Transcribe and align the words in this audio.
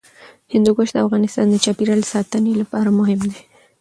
هندوکش 0.53 0.89
د 0.93 0.97
افغانستان 1.05 1.45
د 1.49 1.55
چاپیریال 1.65 2.01
ساتنې 2.13 2.53
لپاره 2.61 2.89
مهم 2.99 3.19
دي. 3.31 3.41